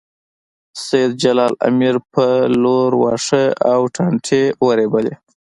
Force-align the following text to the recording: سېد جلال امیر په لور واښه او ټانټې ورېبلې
سېد 0.85 1.11
جلال 1.21 1.53
امیر 1.69 1.95
په 2.13 2.25
لور 2.63 2.91
واښه 3.01 3.43
او 3.71 3.81
ټانټې 3.95 4.43
ورېبلې 4.65 5.13